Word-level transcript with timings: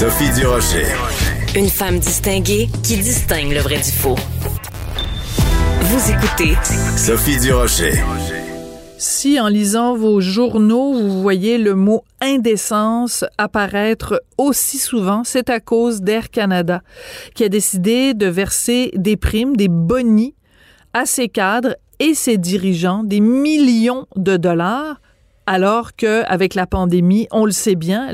Sophie 0.00 0.32
Durocher. 0.32 0.86
Une 1.54 1.68
femme 1.68 1.98
distinguée 1.98 2.70
qui 2.82 2.96
distingue 2.96 3.52
le 3.52 3.60
vrai 3.60 3.76
du 3.76 3.90
faux. 3.90 4.16
Vous 5.82 6.10
écoutez 6.10 6.54
Sophie 6.96 7.38
Durocher. 7.38 7.92
Si 8.96 9.38
en 9.38 9.48
lisant 9.48 9.94
vos 9.94 10.22
journaux, 10.22 10.94
vous 10.94 11.20
voyez 11.20 11.58
le 11.58 11.74
mot 11.74 12.02
indécence 12.22 13.26
apparaître 13.36 14.22
aussi 14.38 14.78
souvent, 14.78 15.22
c'est 15.22 15.50
à 15.50 15.60
cause 15.60 16.00
d'Air 16.00 16.30
Canada, 16.30 16.80
qui 17.34 17.44
a 17.44 17.50
décidé 17.50 18.14
de 18.14 18.24
verser 18.26 18.92
des 18.94 19.18
primes, 19.18 19.54
des 19.54 19.68
bonis 19.68 20.34
à 20.94 21.04
ses 21.04 21.28
cadres 21.28 21.76
et 21.98 22.14
ses 22.14 22.38
dirigeants, 22.38 23.04
des 23.04 23.20
millions 23.20 24.06
de 24.16 24.38
dollars 24.38 24.98
alors 25.46 25.96
que 25.96 26.22
avec 26.26 26.54
la 26.54 26.66
pandémie, 26.66 27.26
on 27.32 27.44
le 27.44 27.50
sait 27.50 27.74
bien, 27.74 28.10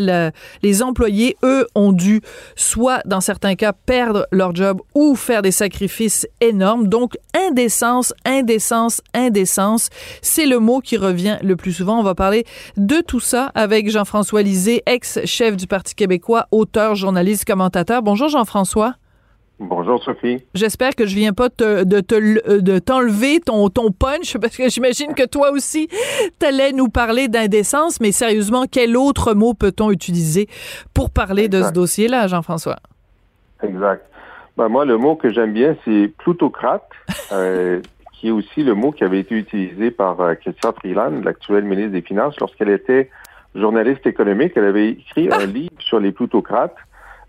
les 0.62 0.82
employés, 0.82 1.36
eux, 1.42 1.66
ont 1.74 1.92
dû 1.92 2.22
soit, 2.54 3.02
dans 3.04 3.20
certains 3.20 3.54
cas, 3.54 3.72
perdre 3.72 4.26
leur 4.32 4.54
job 4.54 4.80
ou 4.94 5.14
faire 5.14 5.42
des 5.42 5.50
sacrifices 5.50 6.26
énormes. 6.40 6.88
Donc, 6.88 7.16
indécence, 7.34 8.14
indécence, 8.24 9.02
indécence, 9.14 9.90
c'est 10.22 10.46
le 10.46 10.58
mot 10.58 10.80
qui 10.80 10.96
revient 10.96 11.38
le 11.42 11.56
plus 11.56 11.72
souvent. 11.72 11.98
On 11.98 12.02
va 12.02 12.14
parler 12.14 12.44
de 12.76 13.00
tout 13.00 13.20
ça 13.20 13.52
avec 13.54 13.90
Jean-François 13.90 14.42
Lisée, 14.42 14.82
ex-chef 14.86 15.56
du 15.56 15.66
Parti 15.66 15.94
québécois, 15.94 16.46
auteur, 16.50 16.94
journaliste, 16.94 17.44
commentateur. 17.44 18.02
Bonjour 18.02 18.28
Jean-François. 18.28 18.94
Bonjour 19.58 20.02
Sophie. 20.02 20.44
J'espère 20.54 20.94
que 20.94 21.06
je 21.06 21.14
viens 21.14 21.32
pas 21.32 21.48
de, 21.48 21.84
de 21.84 22.78
t'enlever 22.78 23.40
ton, 23.40 23.68
ton 23.70 23.90
punch 23.90 24.36
parce 24.40 24.56
que 24.56 24.68
j'imagine 24.68 25.14
que 25.14 25.26
toi 25.26 25.50
aussi 25.50 25.88
t'allais 26.38 26.72
nous 26.72 26.88
parler 26.88 27.28
d'indécence, 27.28 28.00
mais 28.00 28.12
sérieusement, 28.12 28.64
quel 28.70 28.96
autre 28.96 29.34
mot 29.34 29.54
peut-on 29.54 29.90
utiliser 29.90 30.46
pour 30.92 31.10
parler 31.10 31.48
de 31.48 31.62
ce 31.62 31.72
dossier-là, 31.72 32.26
Jean-François? 32.26 32.76
Exact. 33.62 34.04
Ben 34.56 34.68
moi, 34.68 34.84
le 34.84 34.96
mot 34.96 35.16
que 35.16 35.30
j'aime 35.30 35.52
bien, 35.52 35.76
c'est 35.84 36.12
plutocrate, 36.18 36.88
euh, 37.32 37.80
qui 38.12 38.28
est 38.28 38.30
aussi 38.30 38.62
le 38.62 38.74
mot 38.74 38.92
qui 38.92 39.04
avait 39.04 39.20
été 39.20 39.34
utilisé 39.34 39.90
par 39.90 40.20
euh, 40.20 40.34
Christian 40.34 40.72
Freeland, 40.72 41.22
l'actuelle 41.22 41.64
ministre 41.64 41.92
des 41.92 42.02
Finances, 42.02 42.38
lorsqu'elle 42.40 42.70
était 42.70 43.10
journaliste 43.54 44.06
économique. 44.06 44.52
Elle 44.56 44.64
avait 44.64 44.90
écrit 44.90 45.28
un 45.32 45.46
livre 45.46 45.74
sur 45.78 46.00
les 46.00 46.12
plutocrates. 46.12 46.76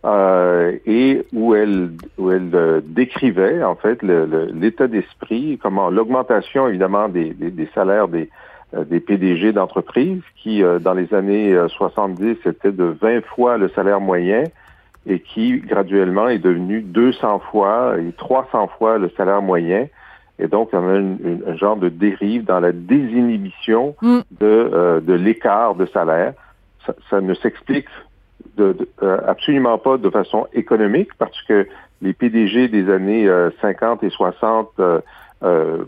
Euh, 0.08 0.78
et 0.86 1.26
où 1.34 1.54
elle, 1.54 1.90
où 2.18 2.32
elle 2.32 2.50
euh, 2.54 2.80
décrivait 2.82 3.62
en 3.62 3.76
fait 3.76 4.02
l'état 4.04 4.88
d'esprit, 4.88 5.60
comment 5.62 5.90
l'augmentation 5.90 6.70
évidemment 6.70 7.10
des, 7.10 7.32
des, 7.32 7.70
salaires 7.76 8.08
des, 8.08 8.30
euh, 8.74 8.86
des 8.86 9.02
PDG 9.02 9.52
d'entreprises 9.52 10.22
qui 10.38 10.64
dans 10.80 10.94
les 10.94 11.14
années 11.14 11.58
70 11.68 12.38
était 12.46 12.72
de 12.72 12.96
20 13.02 13.26
fois 13.26 13.58
le 13.58 13.68
salaire 13.70 14.00
moyen 14.00 14.46
et 15.08 15.20
qui 15.20 15.58
graduellement 15.60 16.30
est 16.30 16.40
devenu 16.40 16.82
200 16.84 17.40
fois 17.52 17.96
et 18.00 18.14
300 18.14 18.70
fois 18.78 19.00
le 19.00 19.10
salaire 19.18 19.42
moyen. 19.42 19.88
Et 20.40 20.48
donc, 20.48 20.70
on 20.72 20.88
a 20.88 21.52
un 21.52 21.56
genre 21.58 21.76
de 21.76 21.90
dérive 21.90 22.46
dans 22.46 22.60
la 22.60 22.72
désinhibition 22.72 23.96
mm. 24.02 24.20
de, 24.40 25.02
de 25.04 25.14
l'écart 25.14 25.76
de 25.76 25.86
salaire. 25.88 26.34
Ça, 26.86 26.94
ça 27.10 27.20
ne 27.20 27.34
s'explique 27.34 27.88
de, 28.56 28.76
euh, 29.04 29.20
absolument 29.28 29.78
pas 29.78 29.98
de 29.98 30.10
façon 30.10 30.48
économique 30.54 31.10
parce 31.18 31.42
que 31.44 31.68
les 32.02 32.14
PDG 32.14 32.68
des 32.68 32.92
années 32.92 33.28
50 33.62 34.04
euh, 34.04 34.08
et 34.08 34.10
60 34.10 34.70
euh, 34.80 35.86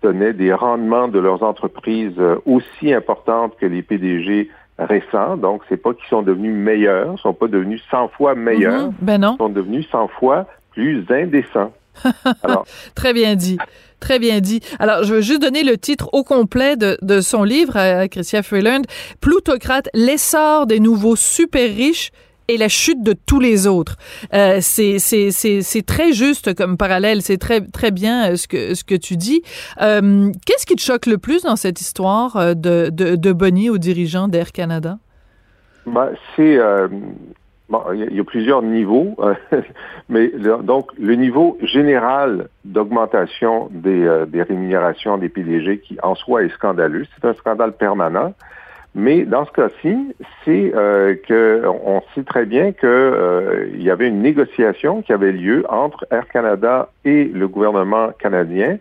tenaient 0.00 0.32
des 0.32 0.52
rendements 0.52 1.08
de 1.08 1.18
leurs 1.18 1.42
entreprises 1.42 2.20
aussi 2.46 2.92
importantes 2.92 3.56
que 3.60 3.66
les 3.66 3.82
PDG 3.82 4.50
récents. 4.78 5.36
Donc, 5.36 5.62
c'est 5.68 5.76
pas 5.76 5.92
qu'ils 5.94 6.08
sont 6.08 6.22
devenus 6.22 6.54
meilleurs, 6.54 7.14
ils 7.16 7.20
sont 7.20 7.34
pas 7.34 7.48
devenus 7.48 7.82
100 7.90 8.08
fois 8.08 8.34
meilleurs. 8.34 8.88
Mm-hmm. 8.88 8.94
ben 9.02 9.20
non. 9.20 9.34
Ils 9.34 9.38
sont 9.38 9.48
devenus 9.48 9.88
100 9.90 10.08
fois 10.08 10.46
plus 10.72 11.04
indécents. 11.10 11.72
Très 12.94 13.12
bien 13.12 13.34
dit. 13.34 13.58
Très 14.00 14.18
bien 14.18 14.40
dit. 14.40 14.60
Alors, 14.78 15.04
je 15.04 15.14
veux 15.14 15.20
juste 15.20 15.42
donner 15.42 15.64
le 15.64 15.76
titre 15.76 16.08
au 16.12 16.24
complet 16.24 16.76
de, 16.76 16.96
de 17.02 17.20
son 17.20 17.42
livre 17.42 17.76
à 17.76 18.08
Christian 18.08 18.42
Freeland. 18.42 18.82
Plutocrate, 19.20 19.88
l'essor 19.94 20.66
des 20.66 20.80
nouveaux 20.80 21.16
super 21.16 21.68
riches 21.68 22.10
et 22.48 22.56
la 22.56 22.68
chute 22.68 23.02
de 23.02 23.12
tous 23.12 23.40
les 23.40 23.66
autres. 23.66 23.96
Euh, 24.34 24.58
c'est 24.60 25.86
très 25.86 26.12
juste 26.12 26.54
comme 26.54 26.76
parallèle. 26.76 27.22
C'est 27.22 27.38
très 27.38 27.60
très 27.60 27.90
bien 27.90 28.32
euh, 28.32 28.36
ce 28.36 28.48
que 28.48 28.74
ce 28.74 28.84
que 28.84 28.94
tu 28.94 29.16
dis. 29.16 29.42
Euh, 29.80 30.32
Qu'est-ce 30.46 30.66
qui 30.66 30.74
te 30.74 30.80
choque 30.80 31.06
le 31.06 31.18
plus 31.18 31.42
dans 31.42 31.56
cette 31.56 31.80
histoire 31.80 32.36
euh, 32.36 32.54
de 32.54 32.88
de, 32.90 33.32
Bonnie 33.32 33.70
aux 33.70 33.78
dirigeants 33.78 34.28
d'Air 34.28 34.52
Canada? 34.52 34.98
Ben, 35.86 36.10
c'est 36.34 36.58
euh, 36.58 36.88
Bon, 37.68 37.82
il 37.92 38.16
y, 38.16 38.20
a 38.20 38.24
plusieurs 38.24 38.62
niveaux, 38.62 39.14
euh, 39.18 39.34
mais 40.08 40.28
donc 40.62 40.90
le 40.98 41.14
niveau 41.16 41.58
général 41.62 42.48
d'augmentation 42.64 43.68
des, 43.70 44.06
euh, 44.06 44.24
des, 44.24 44.42
rémunérations 44.42 45.18
des 45.18 45.28
PDG 45.28 45.80
qui 45.80 45.98
en 46.02 46.14
soi 46.14 46.44
est 46.44 46.48
scandaleux, 46.48 47.04
c'est 47.14 47.28
un 47.28 47.34
scandale 47.34 47.72
permanent. 47.72 48.32
Mais 48.94 49.26
dans 49.26 49.44
ce 49.44 49.52
cas-ci, 49.52 50.14
c'est 50.44 50.72
euh, 50.74 51.14
que 51.28 51.62
on 51.66 52.00
sait 52.14 52.24
très 52.24 52.46
bien 52.46 52.72
que 52.72 52.86
euh, 52.86 53.68
il 53.74 53.82
y 53.82 53.90
avait 53.90 54.08
une 54.08 54.22
négociation 54.22 55.02
qui 55.02 55.12
avait 55.12 55.32
lieu 55.32 55.66
entre 55.68 56.06
Air 56.10 56.26
Canada 56.28 56.88
et 57.04 57.24
le 57.24 57.48
gouvernement 57.48 58.12
canadien 58.18 58.78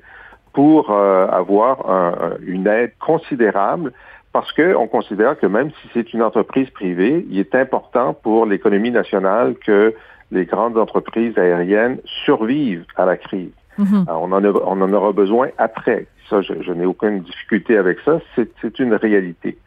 pour 0.53 0.89
avoir 0.89 1.87
un, 1.87 2.13
une 2.47 2.65
aide 2.65 2.93
considérable 2.99 3.91
parce 4.33 4.51
qu'on 4.51 4.87
considère 4.87 5.39
que 5.39 5.47
même 5.47 5.71
si 5.81 5.89
c'est 5.93 6.13
une 6.13 6.21
entreprise 6.21 6.69
privée, 6.69 7.25
il 7.29 7.39
est 7.39 7.55
important 7.55 8.13
pour 8.13 8.45
l'économie 8.45 8.91
nationale 8.91 9.55
que 9.55 9.93
les 10.31 10.45
grandes 10.45 10.77
entreprises 10.77 11.37
aériennes 11.37 11.99
survivent 12.25 12.85
à 12.95 13.05
la 13.05 13.17
crise. 13.17 13.51
Mhm. 13.77 14.05
on, 14.07 14.31
en 14.31 14.43
on, 14.43 14.81
en 14.81 14.93
aura 14.93 15.11
besoin 15.11 15.49
après. 15.57 16.07
Ça, 16.29 16.41
je, 16.41 16.71
n'ai 16.73 16.85
aucune 16.85 17.21
difficulté 17.21 17.77
avec 17.77 17.99
ça. 18.03 18.19
C'est 18.35 18.79
une 18.79 18.93
réalité. 18.93 19.57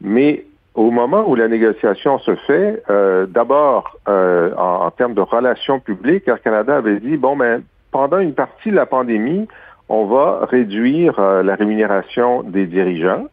Mais 0.00 0.44
au 0.74 0.90
moment 0.90 1.28
où 1.28 1.34
la 1.34 1.48
négociation 1.48 2.18
se 2.20 2.34
fait, 2.36 2.82
euh, 2.88 3.26
d'abord, 3.26 3.96
euh, 4.08 4.54
en, 4.56 4.90
termes 4.92 5.14
de 5.14 5.20
relations 5.20 5.80
publiques, 5.80 6.28
Air 6.28 6.40
Canada 6.40 6.76
avait 6.76 7.00
dit, 7.00 7.16
bon, 7.16 7.36
ben, 7.36 7.62
pendant 7.90 8.20
une 8.20 8.32
partie 8.32 8.70
de 8.70 8.76
la 8.76 8.86
pandémie, 8.86 9.48
on 9.88 10.06
va 10.06 10.46
réduire 10.46 11.18
euh, 11.18 11.42
la 11.42 11.56
rémunération 11.56 12.42
des 12.42 12.66
dirigeants. 12.66 13.26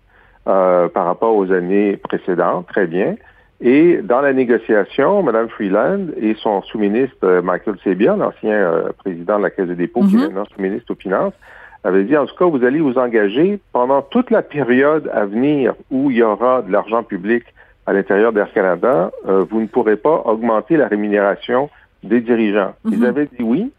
Euh, 0.48 0.90
par 0.90 1.08
rapport 1.08 1.36
aux 1.36 1.52
années 1.52 1.98
précédentes, 1.98 2.68
très 2.68 2.86
bien. 2.86 3.16
Et 3.62 4.00
dans 4.04 4.22
la 4.22 4.32
négociation, 4.32 5.24
Mme 5.24 5.50
Freeland 5.50 6.10
et 6.18 6.36
son 6.36 6.62
sous-ministre 6.62 7.18
euh, 7.24 7.42
Michael 7.42 7.78
Sebia, 7.84 8.16
l'ancien 8.16 8.54
euh, 8.54 8.92
président 9.00 9.40
de 9.40 9.44
la 9.44 9.50
Caisse 9.50 9.70
de 9.70 9.74
dépôt, 9.74 10.02
qui 10.02 10.14
est 10.14 10.18
mhm. 10.20 10.26
maintenant 10.26 10.46
sous-ministre 10.54 10.92
aux 10.92 10.96
Finances, 10.96 11.34
avait 11.84 12.04
dit, 12.04 12.16
en 12.16 12.28
tout 12.28 12.36
cas, 12.36 12.46
vous 12.46 12.64
allez 12.64 12.80
vous 12.80 13.00
engager 13.00 13.60
pendant 13.74 14.04
toute 14.04 14.30
la 14.30 14.44
période 14.44 15.10
à 15.12 15.26
venir 15.26 15.74
où 15.90 16.12
il 16.12 16.18
y 16.18 16.22
aura 16.22 16.62
de 16.62 16.72
l'argent 16.72 17.02
public 17.02 17.44
à 17.88 17.94
l'intérieur 17.94 18.32
d'Air 18.32 18.54
Canada, 18.54 19.12
vous 19.26 19.62
ne 19.62 19.68
pourrez 19.68 19.96
pas 19.96 20.22
augmenter 20.26 20.78
la 20.78 20.88
rémunération 20.88 21.72
des 22.04 22.22
dirigeants. 22.22 22.74
Ils 22.86 23.00
mhm. 23.00 23.06
avaient 23.06 23.26
dit 23.26 23.44
oui, 23.44 23.72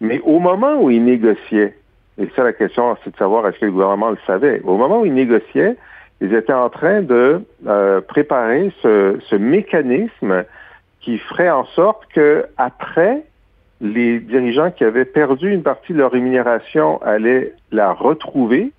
mais 0.00 0.20
au 0.24 0.40
moment 0.40 0.82
où 0.82 0.90
ils 0.90 1.04
négociaient, 1.04 1.76
et 2.18 2.28
ça 2.34 2.42
la 2.42 2.52
question, 2.52 2.96
c'est 3.04 3.12
de 3.12 3.16
savoir 3.16 3.46
est-ce 3.46 3.60
que 3.60 3.66
le 3.66 3.72
gouvernement 3.72 4.10
le 4.10 4.18
savait, 4.26 4.60
au 4.64 4.76
moment 4.76 5.02
où 5.02 5.06
ils 5.06 5.14
négociaient, 5.14 5.76
ils 6.20 6.34
étaient 6.34 6.52
en 6.52 6.68
train 6.68 7.02
de 7.02 7.42
euh, 7.66 8.00
préparer 8.00 8.72
ce, 8.82 9.18
ce, 9.28 9.36
mécanisme 9.36 10.44
qui 11.00 11.18
ferait 11.18 11.50
en 11.50 11.64
sorte 11.66 12.06
que 12.12 12.46
après 12.56 13.22
les 13.80 14.18
dirigeants 14.18 14.70
qui 14.70 14.84
avaient 14.84 15.04
perdu 15.04 15.52
une 15.52 15.62
partie 15.62 15.92
de 15.92 15.98
leur 15.98 16.10
rémunération 16.10 17.00
allaient 17.02 17.52
la 17.70 17.92
retrouver. 17.92 18.72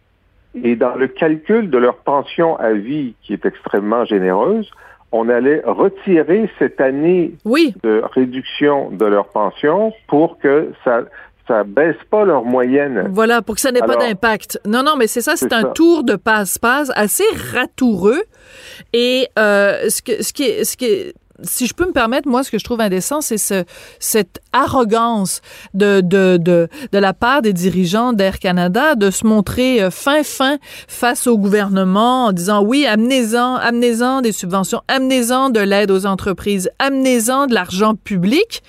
Et 0.64 0.76
dans 0.76 0.96
le 0.96 1.08
calcul 1.08 1.70
de 1.70 1.78
leur 1.78 1.98
pension 1.98 2.58
à 2.58 2.74
vie 2.74 3.14
qui 3.22 3.34
est 3.34 3.46
extrêmement 3.46 4.04
généreuse, 4.04 4.70
on 5.12 5.30
allait 5.30 5.62
retirer 5.66 6.50
cette 6.60 6.82
année 6.82 7.34
de 7.46 8.04
réduction 8.14 8.92
de 8.92 9.06
leur 9.06 9.30
pension 9.30 9.94
pour 10.08 10.38
que 10.40 10.72
ça 10.84 11.04
ça 11.50 11.64
baisse 11.66 11.98
pas 12.10 12.24
leur 12.24 12.46
moyenne. 12.46 13.10
Voilà, 13.12 13.42
pour 13.42 13.56
que 13.56 13.62
ça 13.62 13.72
n'ait 13.72 13.82
pas 13.82 13.98
d'impact. 13.98 14.62
Non, 14.66 14.84
non, 14.84 14.96
mais 14.98 15.08
c'est 15.08 15.22
ça, 15.22 15.36
c'est 15.36 15.52
un 15.52 15.64
tour 15.64 16.04
de 16.04 16.16
passe-passe 16.16 16.92
assez 16.96 17.26
ratoureux. 17.54 18.22
Et 18.94 19.28
euh, 19.38 19.90
ce, 19.90 20.02
que, 20.02 20.24
ce, 20.24 20.32
qui 20.32 20.44
est, 20.44 20.64
ce 20.64 20.78
qui 20.78 20.86
est 20.86 21.14
si 21.44 21.68
je 21.68 21.74
peux 21.74 21.86
me 21.86 21.92
permettre, 21.92 22.28
moi, 22.28 22.44
ce 22.44 22.52
que 22.52 22.60
je 22.60 22.64
trouve 22.64 22.82
indécent, 22.82 23.22
c'est 23.22 23.38
ce, 23.38 23.64
cette 24.00 24.42
arrogance 24.54 25.42
de, 25.74 26.02
de, 26.02 26.38
de, 26.38 26.68
de 26.92 26.98
la 26.98 27.14
part 27.14 27.42
des 27.42 27.54
dirigeants 27.54 28.14
d'Air 28.14 28.40
Canada 28.40 28.96
de 28.96 29.10
se 29.10 29.26
montrer 29.26 29.82
euh, 29.82 29.90
fin 29.90 30.24
fin 30.24 30.58
face 30.88 31.28
au 31.28 31.38
gouvernement 31.38 32.26
en 32.26 32.32
disant 32.32 32.62
oui, 32.64 32.86
amenez-en, 32.86 33.56
amenez-en 33.56 34.22
des 34.22 34.32
subventions, 34.32 34.82
amenez-en 34.88 35.50
de 35.50 35.60
l'aide 35.62 35.92
aux 35.92 36.06
entreprises, 36.06 36.70
amenez-en 36.80 37.48
de 37.48 37.54
l'argent 37.54 37.96
public. 37.96 38.62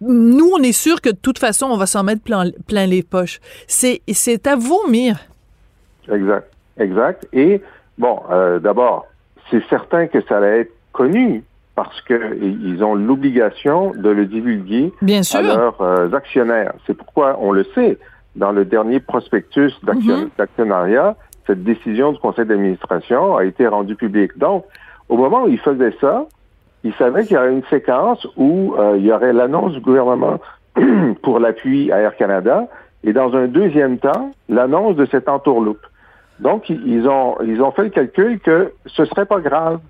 Nous, 0.00 0.50
on 0.54 0.62
est 0.62 0.72
sûr 0.72 1.00
que 1.00 1.10
de 1.10 1.16
toute 1.16 1.38
façon, 1.38 1.66
on 1.66 1.76
va 1.76 1.86
s'en 1.86 2.02
mettre 2.02 2.22
plein, 2.22 2.44
plein 2.66 2.86
les 2.86 3.02
poches. 3.02 3.40
C'est, 3.66 4.00
c'est 4.12 4.46
à 4.46 4.56
vomir. 4.56 5.18
Exact, 6.10 6.50
exact. 6.78 7.28
Et 7.32 7.60
bon, 7.98 8.20
euh, 8.30 8.58
d'abord, 8.58 9.06
c'est 9.50 9.62
certain 9.68 10.06
que 10.06 10.20
ça 10.22 10.38
allait 10.38 10.60
être 10.60 10.72
connu 10.92 11.44
parce 11.74 12.00
qu'ils 12.02 12.82
ont 12.82 12.94
l'obligation 12.94 13.92
de 13.94 14.10
le 14.10 14.26
divulguer 14.26 14.92
Bien 15.02 15.22
sûr. 15.22 15.38
à 15.38 15.42
leurs 15.42 15.80
euh, 15.80 16.10
actionnaires. 16.12 16.72
C'est 16.86 16.94
pourquoi 16.94 17.36
on 17.40 17.52
le 17.52 17.64
sait, 17.74 17.98
dans 18.36 18.52
le 18.52 18.64
dernier 18.64 19.00
prospectus 19.00 19.72
Mhm. 19.82 20.30
d'actionnariat, 20.38 21.16
cette 21.46 21.62
décision 21.64 22.12
du 22.12 22.18
conseil 22.18 22.46
d'administration 22.46 23.36
a 23.36 23.44
été 23.44 23.66
rendue 23.66 23.96
publique. 23.96 24.36
Donc, 24.38 24.64
au 25.08 25.16
moment 25.16 25.44
où 25.44 25.48
ils 25.48 25.58
faisaient 25.60 25.94
ça, 26.00 26.26
ils 26.84 26.94
savaient 26.94 27.24
qu'il 27.24 27.36
y 27.36 27.38
aurait 27.38 27.52
une 27.52 27.64
séquence 27.70 28.26
où 28.36 28.74
euh, 28.78 28.94
il 28.96 29.04
y 29.06 29.12
aurait 29.12 29.32
l'annonce 29.32 29.72
du 29.74 29.80
gouvernement 29.80 30.40
pour 31.22 31.38
l'appui 31.40 31.90
à 31.92 31.98
Air 31.98 32.16
Canada 32.16 32.66
et 33.04 33.12
dans 33.12 33.34
un 33.34 33.46
deuxième 33.46 33.98
temps, 33.98 34.30
l'annonce 34.48 34.96
de 34.96 35.06
cette 35.06 35.28
entourloupe. 35.28 35.84
Donc, 36.38 36.68
ils 36.70 37.06
ont, 37.08 37.36
ils 37.44 37.60
ont 37.62 37.70
fait 37.72 37.84
le 37.84 37.90
calcul 37.90 38.38
que 38.40 38.72
ce 38.86 39.04
serait 39.04 39.26
pas 39.26 39.40
grave. 39.40 39.80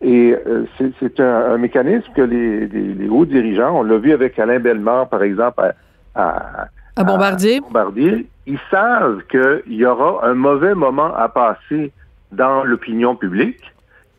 Et 0.00 0.34
euh, 0.46 0.64
c'est- 0.98 1.20
un, 1.20 1.52
un 1.52 1.58
mécanisme 1.58 2.10
que 2.14 2.22
les, 2.22 2.66
les- 2.66 2.94
les 2.94 3.08
hauts 3.08 3.24
dirigeants, 3.24 3.78
on 3.78 3.82
l'a 3.84 3.98
vu 3.98 4.12
avec 4.12 4.36
Alain 4.38 4.58
Bellemare, 4.58 5.08
par 5.08 5.22
exemple, 5.22 5.60
à, 5.62 5.72
à- 6.16 6.66
À 6.96 7.04
Bombardier. 7.04 7.60
Bombardier, 7.60 8.26
ils 8.46 8.58
savent 8.68 9.20
qu'il 9.30 9.74
y 9.74 9.84
aura 9.86 10.26
un 10.26 10.34
mauvais 10.34 10.74
moment 10.74 11.14
à 11.14 11.28
passer 11.28 11.92
dans 12.32 12.64
l'opinion 12.64 13.14
publique, 13.14 13.60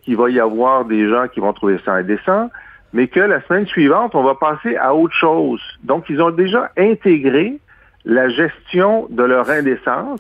qu'il 0.04 0.18
va 0.18 0.30
y 0.30 0.40
avoir 0.40 0.86
des 0.86 1.08
gens 1.10 1.28
qui 1.28 1.40
vont 1.40 1.54
trouver 1.54 1.80
ça 1.86 1.94
indécent, 1.94 2.50
mais 2.94 3.08
que 3.08 3.20
la 3.20 3.42
semaine 3.48 3.66
suivante, 3.68 4.14
on 4.16 4.24
va 4.24 4.36
passer 4.36 4.76
à 4.76 4.94
autre 4.94 5.16
chose. 5.16 5.62
Donc, 5.84 6.06
ils 6.10 6.22
ont 6.22 6.30
déjà 6.32 6.72
intégré 6.78 7.58
la 8.06 8.30
gestion 8.30 9.08
de 9.10 9.24
leur 9.24 9.50
indécence 9.50 10.20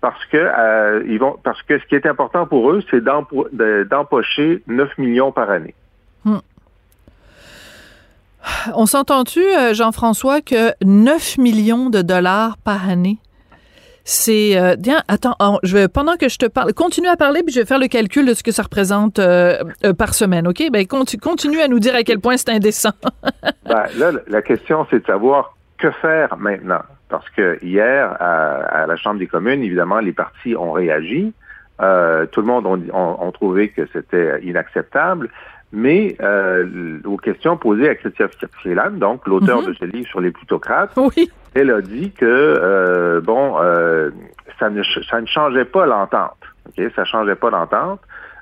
parce 0.00 0.24
que 0.26 0.36
euh, 0.38 1.02
ils 1.06 1.18
vont 1.18 1.36
parce 1.42 1.60
que 1.62 1.78
ce 1.78 1.84
qui 1.86 1.94
est 1.94 2.06
important 2.06 2.46
pour 2.46 2.70
eux, 2.70 2.82
c'est 2.90 3.02
d'empo- 3.02 3.48
de- 3.52 3.86
d'empocher 3.90 4.62
9 4.66 4.96
millions 4.98 5.30
par 5.32 5.50
année. 5.50 5.74
On 8.74 8.86
s'entend-tu, 8.86 9.40
euh, 9.40 9.74
Jean-François, 9.74 10.40
que 10.40 10.72
9 10.84 11.38
millions 11.38 11.90
de 11.90 12.00
dollars 12.02 12.56
par 12.58 12.88
année, 12.88 13.18
c'est... 14.08 14.58
euh, 14.58 14.74
attends, 15.06 15.34
oh, 15.38 15.58
je 15.62 15.76
vais, 15.76 15.86
pendant 15.88 16.16
que 16.16 16.30
je 16.30 16.38
te 16.38 16.46
parle, 16.46 16.72
continue 16.72 17.08
à 17.08 17.16
parler, 17.16 17.42
puis 17.42 17.52
je 17.52 17.60
vais 17.60 17.66
faire 17.66 17.78
le 17.78 17.88
calcul 17.88 18.26
de 18.26 18.32
ce 18.32 18.42
que 18.42 18.52
ça 18.52 18.62
représente 18.62 19.18
euh, 19.18 19.62
euh, 19.84 19.92
par 19.92 20.14
semaine, 20.14 20.48
OK? 20.48 20.62
Ben, 20.72 20.86
conti- 20.86 21.18
continue 21.18 21.60
à 21.60 21.68
nous 21.68 21.78
dire 21.78 21.94
à 21.94 22.02
quel 22.02 22.18
point 22.18 22.36
c'est 22.36 22.50
indécent. 22.50 22.92
Ben, 23.66 23.84
là, 23.98 24.12
la 24.28 24.40
question, 24.40 24.86
c'est 24.88 25.00
de 25.00 25.04
savoir 25.04 25.54
que 25.76 25.90
faire 25.90 26.38
maintenant. 26.38 26.80
Parce 27.10 27.28
que 27.28 27.62
hier, 27.62 28.16
à, 28.18 28.86
la 28.86 28.96
Chambre 28.96 29.18
des 29.18 29.26
communes, 29.26 29.62
évidemment, 29.62 29.98
les 29.98 30.12
partis 30.14 30.56
ont 30.56 30.72
réagi. 30.72 31.34
Euh, 31.82 32.24
tout 32.24 32.40
le 32.40 32.46
monde 32.46 32.66
ont 32.66 33.32
trouvé 33.32 33.68
que 33.68 33.82
c'était 33.92 34.40
inacceptable. 34.42 35.28
Mais 35.72 36.16
euh, 36.22 36.98
aux 37.04 37.18
questions 37.18 37.56
posées 37.58 37.88
à 37.90 37.94
Christian 37.94 38.26
Freeland, 38.60 38.92
donc 38.92 39.26
l'auteur 39.26 39.60
Mhm. 39.60 39.66
de 39.68 39.72
ce 39.74 39.84
livre 39.84 40.08
sur 40.08 40.20
les 40.20 40.30
plutocrates, 40.30 40.92
oui. 40.96 41.30
elle 41.54 41.70
a 41.70 41.80
dit 41.82 42.10
que 42.12 42.24
euh, 42.24 43.20
bon, 43.20 43.56
euh, 43.60 44.10
ça 44.58 44.70
ne 44.70 44.82
ça 44.82 45.20
ne 45.20 45.26
changeait 45.26 45.66
pas 45.66 45.84
l'entente. 45.86 46.36
Ok, 46.68 46.82
ça 46.96 47.04
changeait 47.04 47.34
pas 47.36 47.50
l'entente. 47.50 48.00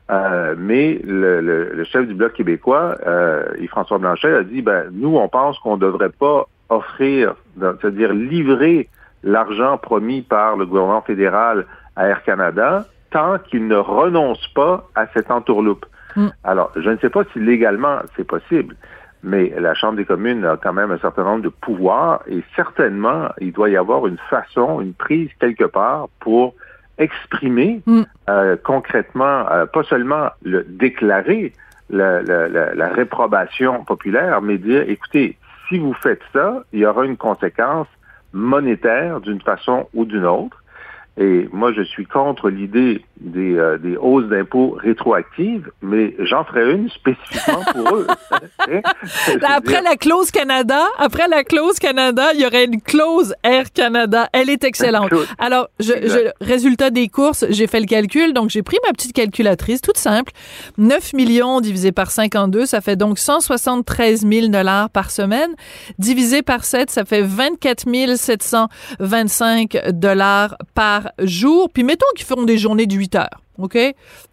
Euh, 0.09 0.55
mais 0.57 1.01
le, 1.05 1.41
le- 1.41 1.71
le 1.75 1.85
chef 1.85 2.07
du 2.07 2.15
bloc 2.15 2.33
québécois, 2.35 2.95
euh, 3.09 3.45
Yves-François 3.59 3.99
Blanchet, 3.99 4.33
a 4.33 4.43
dit 4.45 4.63
ben 4.63 4.85
nous 4.93 5.17
on 5.17 5.29
pense 5.29 5.59
qu'on 5.59 5.77
ne 5.77 5.81
devrait 5.81 6.11
pas 6.17 6.47
offrir, 6.69 7.35
c'est-à-dire 7.59 8.13
livrer 8.13 8.89
l'argent 9.25 9.79
promis 9.79 10.23
par 10.23 10.57
le 10.57 10.65
gouvernement 10.65 11.03
fédéral 11.03 11.67
à 11.97 12.07
Air 12.07 12.23
Canada 12.23 12.87
tant 13.11 13.39
qu'il 13.39 13.67
ne 13.67 13.75
renonce 13.77 14.47
pas 14.55 14.89
à 14.95 15.07
cette 15.09 15.31
entourloupe. 15.33 15.87
Mm. 16.17 16.29
Alors, 16.45 16.73
je 16.77 16.91
ne 16.91 16.97
sais 16.99 17.11
pas 17.11 17.23
si 17.33 17.39
légalement 17.41 17.99
c'est 18.17 18.27
possible, 18.27 18.75
mais 19.23 19.53
la 19.59 19.75
Chambre 19.75 19.97
des 19.97 20.05
communes 20.05 20.45
a 20.45 20.57
quand 20.57 20.73
même 20.73 20.91
un 20.91 20.99
certain 20.99 21.25
nombre 21.25 21.43
de 21.43 21.49
pouvoirs 21.49 22.23
et 22.27 22.43
certainement, 22.55 23.29
il 23.41 23.53
doit 23.53 23.69
y 23.71 23.77
avoir 23.77 24.07
une 24.07 24.19
façon, 24.31 24.81
une 24.81 24.95
prise 24.95 25.31
quelque 25.41 25.65
part 25.65 26.09
pour 26.21 26.55
exprimer 26.99 27.83
Mm. 27.87 28.03
euh, 28.31 28.57
concrètement, 28.65 29.51
euh, 29.51 29.67
pas 29.67 29.83
seulement 29.85 30.29
le 30.43 30.65
déclarer 30.65 31.53
la, 31.91 32.23
la- 32.23 32.49
la- 32.49 32.75
la 32.75 32.89
réprobation 32.89 33.85
populaire, 33.85 34.41
mais 34.43 34.59
dire, 34.59 34.85
écoutez, 34.89 35.37
si 35.69 35.79
vous 35.79 35.93
faites 35.95 36.23
ça, 36.33 36.63
il 36.73 36.81
y 36.81 36.87
aura 36.87 37.05
une 37.05 37.17
conséquence 37.17 37.87
monétaire 38.33 39.21
d'une 39.21 39.41
façon 39.41 39.89
ou 39.95 40.05
d'une 40.05 40.25
autre. 40.27 40.63
Et 41.19 41.49
moi, 41.53 41.73
je 41.73 41.83
suis 41.83 42.05
contre 42.07 42.51
l'idée 42.51 43.05
des, 43.21 43.57
euh, 43.57 43.79
des 43.79 43.97
hausses 43.97 44.27
d'impôts 44.29 44.77
rétroactives, 44.81 45.71
mais 45.83 46.15
j'en 46.21 46.45
ferai 46.45 46.73
une 46.73 46.91
spécifiquement 46.91 47.63
pour 47.73 47.97
eux. 47.97 48.07
Après 49.49 49.83
la 49.83 49.97
clause 49.97 50.31
Canada, 50.31 50.81
après 50.99 51.29
la 51.29 51.45
clause 51.45 51.79
Canada, 51.79 52.29
il 52.35 52.41
y 52.41 52.47
aurait 52.47 52.65
une 52.65 52.81
clause 52.81 53.35
Air 53.43 53.73
Canada. 53.73 54.29
Elle 54.33 54.51
est 54.51 54.65
excellente. 54.65 55.11
Alors, 55.39 55.69
je, 55.81 55.93
je- 56.03 56.45
résultat 56.45 56.91
des 56.91 57.09
courses, 57.09 57.45
j'ai 57.51 57.67
fait 57.67 57.81
le 57.81 57.87
calcul, 57.87 58.33
donc 58.33 58.51
j'ai 58.51 58.63
pris 58.63 58.77
ma 58.87 58.93
petite 58.93 59.13
calculatrice, 59.13 59.81
toute 59.81 59.97
simple. 59.99 60.33
9 60.79 61.13
millions 61.15 61.61
divisé 61.61 61.93
par 61.93 62.11
52, 62.11 62.67
ça 62.67 62.81
fait 62.81 62.97
donc 62.97 63.19
173 63.19 64.27
000 64.27 64.49
dollars 64.49 64.91
par 64.91 65.11
semaine. 65.11 65.51
Divisé 65.99 66.43
par 66.43 66.65
7, 66.65 66.91
ça 66.91 67.05
fait 67.05 67.23
24 67.23 67.87
725 68.17 69.91
dollars 69.93 70.57
par 70.75 71.11
jour. 71.21 71.71
Puis 71.73 71.85
mettons 71.85 72.07
qu'ils 72.17 72.27
feront 72.27 72.45
des 72.45 72.59
journées 72.59 72.87
de 72.87 72.95
8 73.07 73.15
heures. 73.17 73.41
OK? 73.59 73.79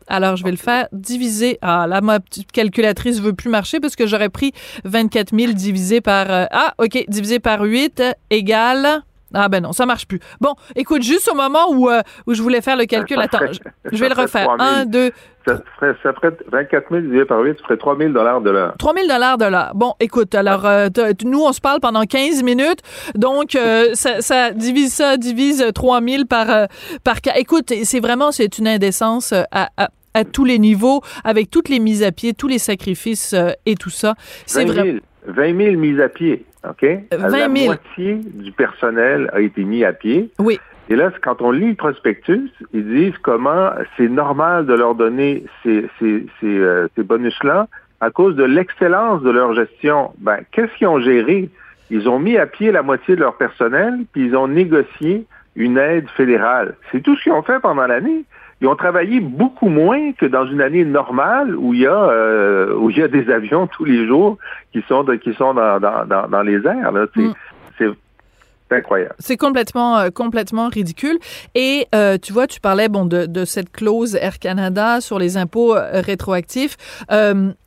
Alors, 0.08 0.36
je 0.36 0.44
vais 0.44 0.52
le 0.52 0.58
faire 0.58 0.88
diviser. 0.92 1.58
Ah, 1.62 1.86
là, 1.88 2.02
ma 2.02 2.20
petite 2.20 2.52
calculatrice 2.52 3.22
veut 3.22 3.34
plus 3.34 3.50
marcher 3.50 3.80
parce 3.80 3.96
que 3.96 4.06
j'aurais 4.06 4.30
pris 4.30 4.52
24 4.84 5.38
000 5.38 5.54
divisé 5.54 6.02
par. 6.02 6.30
euh, 6.30 6.46
ah, 6.52 6.74
OK, 6.78 7.06
divisé 7.08 7.40
par 7.40 7.62
8 7.62 8.00
euh, 8.00 8.12
égale. 8.30 9.04
Ah, 9.34 9.50
ben 9.50 9.62
non, 9.62 9.72
ça 9.74 9.86
marche 9.86 10.08
plus. 10.08 10.20
Bon, 10.40 10.54
écoute, 10.76 11.02
juste 11.04 11.30
au 11.30 11.36
moment 11.36 11.72
où, 11.72 11.90
euh, 11.90 12.02
où 12.28 12.34
je 12.34 12.42
voulais 12.42 12.62
faire 12.62 12.78
le 12.78 12.86
calcul, 12.86 13.20
attends, 13.20 13.40
je, 13.52 13.60
je 13.92 13.98
vais 14.00 14.10
le 14.10 14.16
refaire. 14.16 14.46
3 14.46 14.58
000. 14.58 14.70
1, 14.82 14.86
2, 14.86 15.12
Ça 15.46 15.62
ferait, 15.76 15.96
ça 16.04 16.14
ferait 16.14 16.32
24 16.52 16.90
000 16.90 17.02
divisé 17.02 17.26
par 17.26 17.40
8, 17.40 17.58
ça 17.58 17.64
ferait 17.64 17.78
3 17.78 17.98
000 17.98 18.10
de 18.12 18.50
l'heure. 18.50 18.76
3 18.78 18.94
000 18.94 19.08
dollars 19.08 19.38
de 19.38 19.46
l'heure. 19.46 19.72
Bon, 19.76 19.94
écoute, 20.00 20.36
alors, 20.36 20.66
euh, 20.66 20.88
nous, 21.26 21.42
on 21.42 21.52
se 21.52 21.62
parle 21.62 21.80
pendant 21.80 22.04
15 22.04 22.44
minutes, 22.44 22.80
donc 23.16 23.56
euh, 23.56 23.90
ça, 23.94 24.22
ça 24.22 24.52
divise 24.52 24.94
ça, 24.94 25.18
divise 25.18 25.66
3 25.74 26.02
000 26.02 26.26
par, 26.26 26.50
euh, 26.50 26.66
par... 27.04 27.16
Écoute, 27.36 27.74
c'est 27.84 28.00
vraiment, 28.00 28.32
c'est 28.32 28.58
une 28.58 28.68
indécence 28.68 29.34
euh, 29.34 29.44
à, 29.52 29.70
à, 29.78 29.90
à 30.14 30.24
tous 30.24 30.46
les 30.46 30.60
niveaux, 30.60 31.02
avec 31.24 31.50
toutes 31.50 31.70
les 31.70 31.80
mises 31.80 32.04
à 32.04 32.12
pied, 32.12 32.34
tous 32.34 32.48
les 32.48 32.60
sacrifices 32.60 33.34
euh, 33.34 33.50
et 33.66 33.76
tout 33.76 33.90
ça. 33.90 34.14
C'est 34.46 34.66
20 34.66 34.74
vrai. 34.74 34.84
000, 34.84 34.98
20 35.28 35.58
000 35.66 35.78
mises 35.78 36.00
à 36.00 36.10
pied, 36.10 36.46
OK? 36.68 36.86
20 37.12 37.18
La 37.30 37.30
000. 37.50 37.66
moitié 37.66 38.20
du 38.34 38.52
personnel 38.52 39.30
a 39.34 39.42
été 39.42 39.64
mis 39.64 39.84
à 39.84 39.94
pied. 39.94 40.30
Oui. 40.40 40.60
Et 40.90 40.96
là, 40.96 41.12
quand 41.22 41.42
on 41.42 41.52
lit 41.52 41.70
le 41.70 41.76
prospectus, 41.76 42.52
ils 42.74 42.86
disent 42.86 43.18
comment 43.22 43.70
c'est 43.98 44.10
normal 44.10 44.66
de 44.66 44.74
leur 44.74 44.96
donner 44.96 45.46
ces, 45.64 45.88
ces, 46.00 46.26
ces, 46.40 46.46
euh, 46.58 46.88
ces 46.96 47.04
bonus-là 47.04 47.68
à 48.02 48.12
cause 48.12 48.36
de 48.36 48.44
l'excellence 48.44 49.22
de 49.24 49.30
leur 49.32 49.54
gestion. 49.54 50.12
Ben, 50.18 50.40
qu'est-ce 50.52 50.74
qu'ils 50.78 50.88
ont 50.88 51.00
géré? 51.00 51.50
Ils 51.90 52.10
ont 52.10 52.20
mis 52.20 52.38
à 52.38 52.48
pied 52.48 52.72
la 52.72 52.82
moitié 52.82 53.16
de 53.16 53.22
leur 53.22 53.38
personnel, 53.38 53.94
puis 54.12 54.26
ils 54.26 54.36
ont 54.36 54.48
négocié 54.48 55.26
une 55.56 55.78
aide 55.78 56.08
fédérale. 56.18 56.76
C'est 56.92 57.02
tout 57.02 57.16
ce 57.16 57.24
qu'ils 57.24 57.32
ont 57.32 57.44
fait 57.44 57.60
pendant 57.62 57.88
l'année. 57.88 58.26
Ils 58.64 58.68
ont 58.68 58.76
travaillé 58.78 59.20
beaucoup 59.20 59.68
moins 59.68 60.14
que 60.14 60.26
dans 60.26 60.46
une 60.48 60.62
année 60.62 60.86
normale 60.86 61.54
où 61.56 61.74
il 61.74 61.82
y 61.82 61.86
a 61.86 61.92
euh, 62.10 62.74
où 62.76 62.90
il 62.90 62.98
y 62.98 63.04
a 63.04 63.10
des 63.10 63.30
avions 63.30 63.68
tous 63.68 63.84
les 63.84 64.08
jours 64.08 64.38
qui 64.72 64.82
sont 64.88 65.04
de- 65.04 65.16
qui 65.16 65.34
sont 65.34 65.54
dans, 65.54 65.80
dans, 65.82 66.06
dans, 66.06 66.30
dans 66.30 66.42
les 66.42 66.66
airs. 66.66 66.92
Là. 66.94 67.06
C'est, 67.14 67.22
Mm. 67.24 67.34
c'est 67.78 68.76
incroyable. 68.78 69.16
C'est 69.20 69.36
complètement, 69.38 69.98
euh, 70.00 70.10
complètement 70.10 70.70
ridicule. 70.70 71.18
Et 71.56 71.88
euh, 71.94 72.18
tu 72.18 72.32
vois, 72.32 72.48
tu 72.48 72.60
parlais 72.62 72.88
bon 72.90 73.06
de, 73.06 73.26
de 73.26 73.44
cette 73.46 73.72
clause 73.72 74.16
Air 74.16 74.40
Canada 74.40 75.02
sur 75.02 75.20
les 75.20 75.36
impôts 75.38 75.76
rétroactifs. 76.10 76.78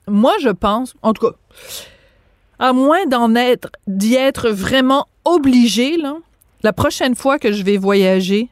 Moi, 0.09 0.33
je 0.41 0.49
pense, 0.49 0.95
en 1.03 1.13
tout 1.13 1.27
cas, 1.29 1.35
à 2.59 2.73
moins 2.73 3.05
d'en 3.07 3.35
être, 3.35 3.69
d'y 3.87 4.15
être 4.15 4.49
vraiment 4.49 5.07
obligé, 5.27 5.97
là, 5.99 6.15
la 6.63 6.73
prochaine 6.73 7.15
fois 7.15 7.39
que 7.39 7.53
je 7.53 7.63
vais 7.63 7.77
voyager, 7.77 8.49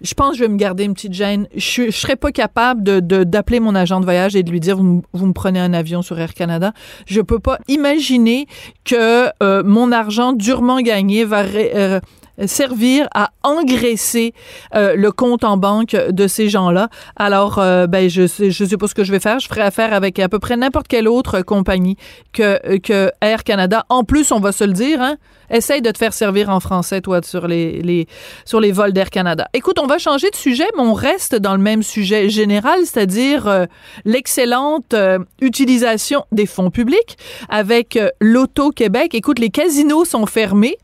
je 0.00 0.14
pense 0.14 0.36
je 0.36 0.42
vais 0.42 0.48
me 0.48 0.56
garder 0.56 0.84
une 0.84 0.94
petite 0.94 1.12
gêne. 1.12 1.46
Je 1.54 1.82
ne 1.82 1.90
serais 1.90 2.16
pas 2.16 2.32
capable 2.32 2.82
de 2.82 3.00
d'appeler 3.24 3.60
mon 3.60 3.74
agent 3.74 4.00
de 4.00 4.04
voyage 4.04 4.36
et 4.36 4.42
de 4.42 4.50
lui 4.50 4.60
dire 4.60 4.76
vous, 4.76 5.02
vous, 5.12 5.26
me 5.26 5.32
prenez 5.32 5.58
un 5.58 5.72
avion 5.72 6.02
sur 6.02 6.18
Air 6.18 6.34
Canada. 6.34 6.72
Je 7.06 7.20
peux 7.20 7.38
pas 7.38 7.58
imaginer 7.68 8.46
que 8.84 9.28
euh, 9.42 9.62
mon 9.64 9.92
argent 9.92 10.32
durement 10.32 10.80
gagné 10.80 11.24
va 11.24 11.42
euh, 11.42 12.00
servir 12.46 13.08
à 13.14 13.30
engraisser 13.42 14.32
euh, 14.74 14.94
le 14.94 15.10
compte 15.10 15.44
en 15.44 15.56
banque 15.56 15.90
de 15.90 16.26
ces 16.26 16.48
gens-là. 16.48 16.88
Alors, 17.16 17.58
euh, 17.58 17.86
ben, 17.86 18.08
je 18.08 18.26
sais, 18.26 18.50
je 18.50 18.64
sais 18.64 18.76
pas 18.76 18.86
ce 18.86 18.94
que 18.94 19.04
je 19.04 19.12
vais 19.12 19.20
faire. 19.20 19.38
Je 19.40 19.48
ferai 19.48 19.62
affaire 19.62 19.92
avec 19.92 20.18
à 20.18 20.28
peu 20.28 20.38
près 20.38 20.56
n'importe 20.56 20.88
quelle 20.88 21.08
autre 21.08 21.42
compagnie 21.42 21.96
que, 22.32 22.78
que 22.78 23.10
Air 23.20 23.44
Canada. 23.44 23.84
En 23.88 24.04
plus, 24.04 24.30
on 24.32 24.40
va 24.40 24.52
se 24.52 24.64
le 24.64 24.72
dire, 24.72 25.00
hein, 25.00 25.16
essaye 25.50 25.82
de 25.82 25.90
te 25.90 25.98
faire 25.98 26.12
servir 26.12 26.50
en 26.50 26.60
français, 26.60 27.00
toi, 27.00 27.20
sur 27.22 27.48
les, 27.48 27.82
les, 27.82 28.06
sur 28.44 28.60
les 28.60 28.72
vols 28.72 28.92
d'Air 28.92 29.10
Canada. 29.10 29.48
Écoute, 29.54 29.78
on 29.78 29.86
va 29.86 29.98
changer 29.98 30.30
de 30.30 30.36
sujet, 30.36 30.66
mais 30.76 30.82
on 30.82 30.94
reste 30.94 31.34
dans 31.34 31.54
le 31.54 31.62
même 31.62 31.82
sujet 31.82 32.28
général, 32.28 32.80
c'est-à-dire 32.84 33.48
euh, 33.48 33.66
l'excellente 34.04 34.94
utilisation 35.40 36.24
des 36.32 36.46
fonds 36.46 36.70
publics 36.70 37.16
avec 37.48 37.98
l'Auto-Québec. 38.20 39.14
Écoute, 39.14 39.38
les 39.38 39.50
casinos 39.50 40.04
sont 40.04 40.26
fermés 40.26 40.76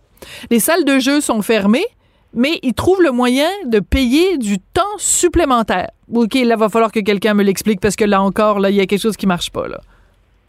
les 0.50 0.60
salles 0.60 0.84
de 0.84 0.98
jeu 0.98 1.20
sont 1.20 1.42
fermées, 1.42 1.86
mais 2.34 2.58
ils 2.62 2.74
trouvent 2.74 3.02
le 3.02 3.12
moyen 3.12 3.48
de 3.66 3.80
payer 3.80 4.38
du 4.38 4.58
temps 4.58 4.98
supplémentaire. 4.98 5.90
OK, 6.12 6.34
là, 6.34 6.56
va 6.56 6.68
falloir 6.68 6.92
que 6.92 7.00
quelqu'un 7.00 7.34
me 7.34 7.42
l'explique 7.42 7.80
parce 7.80 7.96
que 7.96 8.04
là 8.04 8.20
encore, 8.20 8.58
là, 8.58 8.70
il 8.70 8.76
y 8.76 8.80
a 8.80 8.86
quelque 8.86 9.00
chose 9.00 9.16
qui 9.16 9.26
marche 9.26 9.50
pas, 9.50 9.66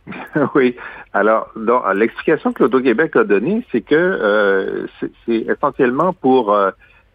oui. 0.56 0.76
Alors, 1.14 1.50
l'explication 1.96 2.54
que 2.54 2.64
l'Auto-Québec 2.64 3.16
a 3.16 3.24
donnée, 3.24 3.66
c'est 3.72 3.82
que 3.82 3.96
euh, 3.96 4.86
c'est 5.26 5.46
essentiellement 5.48 6.14
pour 6.14 6.54
euh, 6.54 6.72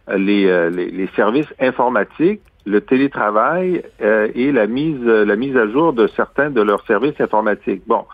euh, 0.08 0.16
les, 0.16 0.90
les, 0.90 1.06
services 1.14 1.52
informatiques, 1.60 2.40
le 2.66 2.80
télétravail 2.80 3.82
et 4.00 4.52
la 4.52 4.66
mise, 4.66 5.02
la 5.04 5.36
mise 5.36 5.56
à 5.56 5.68
jour 5.68 5.92
de 5.92 6.08
certains 6.08 6.50
de 6.50 6.60
leurs 6.60 6.84
services 6.86 7.20
informatiques. 7.20 7.82
Bon, 7.86 8.04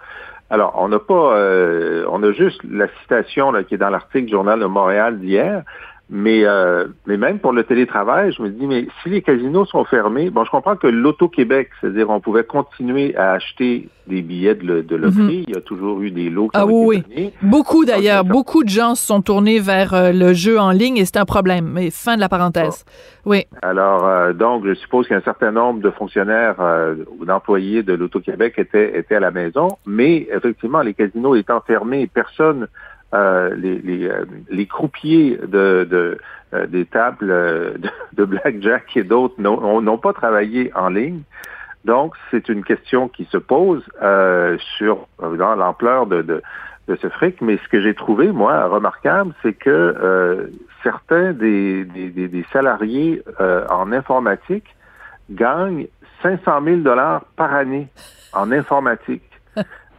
alors, 0.48 0.74
on 0.76 0.88
n'a 0.88 1.00
pas, 1.00 1.36
euh, 1.36 2.06
on 2.08 2.22
a 2.22 2.32
juste 2.32 2.60
la 2.62 2.86
citation 3.00 3.50
là, 3.50 3.64
qui 3.64 3.74
est 3.74 3.78
dans 3.78 3.90
l'article 3.90 4.30
Journal 4.30 4.60
de 4.60 4.66
Montréal 4.66 5.18
d'hier, 5.18 5.62
mais, 6.08 6.44
euh, 6.44 6.86
mais 7.06 7.16
même 7.16 7.40
pour 7.40 7.52
le 7.52 7.64
télétravail, 7.64 8.30
je 8.30 8.40
me 8.40 8.48
dis, 8.48 8.66
mais 8.66 8.86
si 9.02 9.08
les 9.08 9.22
casinos 9.22 9.64
sont 9.64 9.84
fermés, 9.84 10.30
bon, 10.30 10.44
je 10.44 10.50
comprends 10.52 10.76
que 10.76 10.86
l'Auto-Québec, 10.86 11.70
c'est-à-dire 11.80 12.10
on 12.10 12.20
pouvait 12.20 12.44
continuer 12.44 13.16
à 13.16 13.32
acheter 13.32 13.88
des 14.06 14.22
billets 14.22 14.54
de, 14.54 14.82
de 14.82 14.96
loterie. 14.96 15.38
Mhm. 15.38 15.44
Il 15.48 15.54
y 15.54 15.56
a 15.56 15.60
toujours 15.60 16.00
eu 16.02 16.12
des 16.12 16.30
lots 16.30 16.46
qui 16.46 16.60
ah, 16.60 16.64
ont 16.64 16.86
oui, 16.86 17.02
oui. 17.16 17.32
Beaucoup 17.42 17.84
d'ailleurs, 17.84 18.24
beaucoup 18.24 18.62
de 18.62 18.68
gens 18.68 18.94
se 18.94 19.04
sont 19.04 19.20
tournés 19.20 19.58
vers 19.58 19.94
euh, 19.94 20.12
le 20.12 20.32
jeu 20.32 20.60
en 20.60 20.70
ligne 20.70 20.96
et 20.96 21.04
c'est 21.04 21.16
un 21.16 21.24
problème. 21.24 21.68
Mais 21.72 21.90
fin 21.90 22.14
de 22.14 22.20
la 22.20 22.28
parenthèse. 22.28 22.84
Oui. 23.24 23.46
Alors, 23.62 24.06
euh, 24.06 24.32
donc, 24.32 24.64
je 24.64 24.74
suppose 24.74 25.08
qu'un 25.08 25.22
certain 25.22 25.50
nombre 25.50 25.80
de 25.80 25.90
fonctionnaires 25.90 26.54
ou 27.18 27.24
d'employés 27.24 27.82
de 27.82 27.94
l'Auto-Québec 27.94 28.54
étaient, 28.58 28.96
étaient 28.96 29.16
à 29.16 29.20
la 29.20 29.32
maison, 29.32 29.70
mais 29.86 30.28
effectivement, 30.32 30.82
les 30.82 30.94
casinos 30.94 31.34
étant 31.34 31.60
fermés, 31.66 32.06
personne 32.06 32.68
euh, 33.16 33.50
euh, 33.56 34.24
les, 34.50 34.66
croupiers 34.66 35.38
de, 35.42 36.18
euh, 36.52 36.66
des 36.66 36.84
tables 36.84 37.28
de, 38.12 38.24
blackjack 38.24 38.96
et 38.96 39.04
d'autres 39.04 39.40
n'ont 39.40 39.98
pas 39.98 40.12
travaillé 40.12 40.70
en 40.74 40.88
ligne. 40.90 41.22
Donc, 41.84 42.14
c'est 42.30 42.48
une 42.48 42.64
question 42.64 43.08
qui 43.08 43.24
se 43.26 43.38
pose 43.38 43.82
sur 44.76 45.06
l'ampleur 45.20 46.06
de, 46.06 46.42
ce 46.88 47.08
fric. 47.08 47.40
Mais 47.40 47.58
ce 47.58 47.68
que 47.68 47.80
j'ai 47.80 47.94
trouvé, 47.94 48.32
moi, 48.32 48.66
remarquable, 48.66 49.32
c'est 49.42 49.54
que 49.54 50.50
certains 50.82 51.32
des, 51.32 51.84
des, 51.84 52.10
des 52.10 52.46
salariés 52.52 53.22
en 53.70 53.92
informatique 53.92 54.74
gagnent 55.30 55.86
500 56.22 56.62
000 56.64 56.76
dollars 56.78 57.24
par 57.36 57.54
année 57.54 57.88
en 58.32 58.50
informatique. 58.52 59.35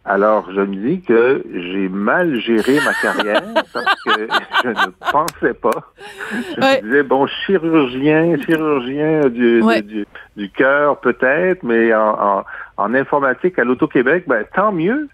Alors, 0.08 0.50
je 0.50 0.62
me 0.62 0.74
dis 0.74 1.02
que 1.02 1.44
j'ai 1.52 1.86
mal 1.90 2.40
géré 2.40 2.78
ma 2.82 2.94
carrière 2.94 3.42
parce 3.74 4.02
que 4.04 4.26
je 4.64 4.68
ne 4.68 5.12
pensais 5.12 5.52
pas. 5.52 5.92
Je 6.32 6.60
me 6.60 6.82
disais, 6.82 7.02
bon, 7.02 7.26
chirurgien, 7.26 8.38
chirurgien 8.38 9.28
du, 9.28 9.60
du, 9.82 10.06
du, 10.34 10.50
cœur 10.50 10.98
peut-être, 11.00 11.62
mais 11.62 11.92
en, 11.94 12.42
en, 12.78 12.94
informatique 12.94 13.58
à 13.58 13.64
l'Auto-Québec, 13.64 14.24
ben, 14.26 14.46
tant 14.54 14.72
mieux 14.72 15.08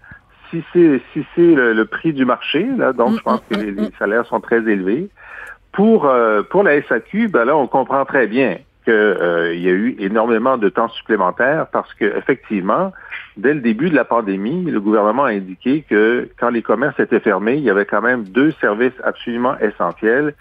si 0.49 0.63
c'est 0.71 1.01
si 1.11 1.25
c'est 1.35 1.55
le, 1.55 1.83
prix 1.83 2.13
du 2.13 2.23
marché. 2.23 2.65
Là, 2.77 2.93
donc, 2.93 3.17
je 3.17 3.21
pense 3.21 3.41
que 3.49 3.59
les, 3.59 3.71
les 3.71 3.91
salaires 3.99 4.25
sont 4.25 4.39
très 4.39 4.59
élevés. 4.59 5.09
Pour, 5.73 6.05
euh, 6.05 6.41
pour 6.41 6.63
la 6.63 6.81
SAQ, 6.83 7.27
ben 7.27 7.43
là, 7.43 7.57
on 7.57 7.67
comprend 7.67 8.05
très 8.05 8.27
bien 8.27 8.59
qu'il 8.85 8.93
euh, 8.93 9.53
y 9.55 9.67
a 9.67 9.71
eu 9.71 9.95
énormément 9.99 10.57
de 10.57 10.69
temps 10.69 10.87
supplémentaire 10.89 11.67
parce 11.67 11.93
que 11.95 12.05
effectivement, 12.17 12.93
dès 13.35 13.53
le 13.53 13.59
début 13.59 13.89
de 13.89 13.95
la 13.95 14.05
pandémie, 14.05 14.63
le 14.63 14.79
gouvernement 14.79 15.25
a 15.25 15.31
indiqué 15.31 15.83
que 15.89 16.29
quand 16.39 16.49
les 16.49 16.61
commerces 16.61 16.99
étaient 16.99 17.19
fermés, 17.19 17.55
il 17.55 17.63
y 17.63 17.69
avait 17.69 17.85
quand 17.85 18.01
même 18.01 18.23
deux 18.23 18.51
services 18.61 18.93
absolument 19.03 19.57
essentiels, 19.59 20.35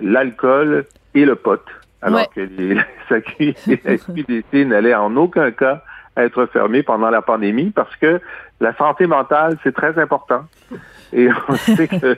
l'alcool 0.00 0.84
et 1.14 1.24
le 1.24 1.36
pot. 1.36 1.62
Alors 2.02 2.28
que 2.30 2.40
les 2.40 2.76
SAQ 3.08 3.54
et 3.68 3.80
la 3.84 3.96
SQDC 3.96 4.66
n'allaient 4.66 4.94
en 4.94 5.14
aucun 5.16 5.50
cas 5.52 5.82
être 6.16 6.46
fermés 6.46 6.82
pendant 6.82 7.10
la 7.10 7.22
pandémie 7.22 7.70
parce 7.70 7.94
que 7.96 8.20
la 8.60 8.74
santé 8.76 9.06
mentale, 9.06 9.56
c'est 9.62 9.74
très 9.74 9.98
important. 9.98 10.44
Et 11.12 11.28
on 11.48 11.54
sait 11.56 11.88
que 11.88 12.16